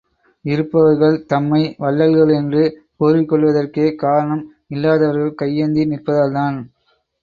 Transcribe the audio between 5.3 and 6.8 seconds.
கையேந்தி நிற்பதால்தான்.